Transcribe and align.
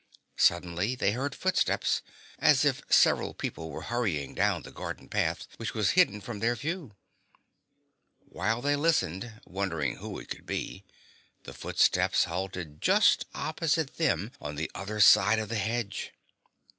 Suddenly 0.37 0.95
they 0.95 1.11
heard 1.11 1.35
footsteps, 1.35 2.01
as 2.39 2.65
if 2.65 2.81
several 2.89 3.35
people 3.35 3.69
were 3.69 3.83
hurrying 3.83 4.33
down 4.33 4.63
the 4.63 4.71
garden 4.71 5.07
path 5.07 5.47
which 5.57 5.75
was 5.75 5.91
hidden 5.91 6.21
from 6.21 6.39
their 6.39 6.55
view. 6.55 6.95
While 8.17 8.63
they 8.63 8.75
listened, 8.75 9.41
wondering 9.45 9.97
who 9.97 10.17
it 10.17 10.27
could 10.27 10.47
be, 10.47 10.83
the 11.43 11.53
footsteps 11.53 12.23
halted 12.23 12.81
just 12.81 13.27
opposite 13.35 13.97
them 13.97 14.31
on 14.41 14.55
the 14.55 14.71
other 14.73 14.99
side 15.01 15.37
of 15.37 15.49
the 15.49 15.59
hedge. 15.59 16.11